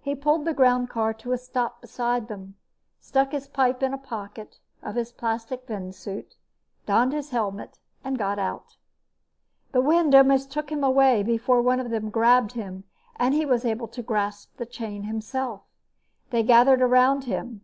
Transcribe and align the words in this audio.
He 0.00 0.16
pulled 0.16 0.46
the 0.46 0.52
groundcar 0.52 1.16
to 1.18 1.30
a 1.30 1.38
stop 1.38 1.80
beside 1.80 2.26
them, 2.26 2.56
stuck 2.98 3.30
his 3.30 3.46
pipe 3.46 3.84
in 3.84 3.94
a 3.94 3.98
pocket 3.98 4.58
of 4.82 4.96
his 4.96 5.12
plastic 5.12 5.64
venusuit, 5.68 6.34
donned 6.86 7.12
his 7.12 7.30
helmet 7.30 7.78
and 8.02 8.18
got 8.18 8.36
out. 8.40 8.74
The 9.70 9.80
wind 9.80 10.12
almost 10.12 10.50
took 10.50 10.72
him 10.72 10.82
away 10.82 11.22
before 11.22 11.62
one 11.62 11.78
of 11.78 11.90
them 11.90 12.10
grabbed 12.10 12.54
him 12.54 12.82
and 13.14 13.32
he 13.32 13.46
was 13.46 13.64
able 13.64 13.86
to 13.86 14.02
grasp 14.02 14.56
the 14.56 14.66
chain 14.66 15.04
himself. 15.04 15.62
They 16.30 16.42
gathered 16.42 16.82
around 16.82 17.22
him. 17.26 17.60